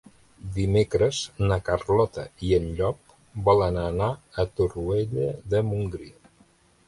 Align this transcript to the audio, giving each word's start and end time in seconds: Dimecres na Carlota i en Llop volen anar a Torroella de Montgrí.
Dimecres 0.53 1.17
na 1.49 1.57
Carlota 1.67 2.23
i 2.47 2.55
en 2.57 2.65
Llop 2.79 3.13
volen 3.49 3.77
anar 3.83 4.09
a 4.45 4.49
Torroella 4.61 5.31
de 5.55 5.61
Montgrí. 5.69 6.11